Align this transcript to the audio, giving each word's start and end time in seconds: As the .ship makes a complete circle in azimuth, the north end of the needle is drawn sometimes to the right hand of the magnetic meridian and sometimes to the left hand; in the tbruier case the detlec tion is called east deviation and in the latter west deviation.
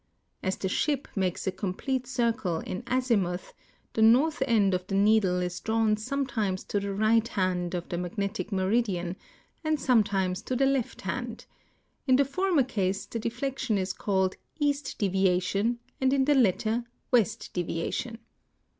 As 0.41 0.55
the 0.55 0.67
.ship 0.67 1.07
makes 1.15 1.45
a 1.45 1.51
complete 1.51 2.07
circle 2.07 2.61
in 2.61 2.81
azimuth, 2.87 3.53
the 3.93 4.01
north 4.01 4.41
end 4.47 4.73
of 4.73 4.87
the 4.87 4.95
needle 4.95 5.39
is 5.43 5.59
drawn 5.59 5.95
sometimes 5.95 6.63
to 6.63 6.79
the 6.79 6.91
right 6.91 7.27
hand 7.27 7.75
of 7.75 7.87
the 7.87 7.99
magnetic 7.99 8.51
meridian 8.51 9.15
and 9.63 9.79
sometimes 9.79 10.41
to 10.41 10.55
the 10.55 10.65
left 10.65 11.01
hand; 11.01 11.45
in 12.07 12.15
the 12.15 12.23
tbruier 12.25 12.67
case 12.67 13.05
the 13.05 13.19
detlec 13.19 13.59
tion 13.59 13.77
is 13.77 13.93
called 13.93 14.37
east 14.57 14.97
deviation 14.97 15.77
and 16.01 16.13
in 16.13 16.25
the 16.25 16.33
latter 16.33 16.83
west 17.11 17.51
deviation. 17.53 18.17